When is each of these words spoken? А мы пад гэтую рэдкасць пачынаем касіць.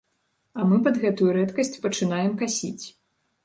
А 0.61 0.65
мы 0.69 0.79
пад 0.87 0.97
гэтую 1.03 1.29
рэдкасць 1.39 1.79
пачынаем 1.87 2.31
касіць. 2.43 2.85